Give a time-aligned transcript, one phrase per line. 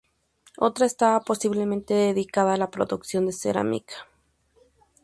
[0.57, 4.07] Otra estaba posiblemente dedicada a la producción de cerámica.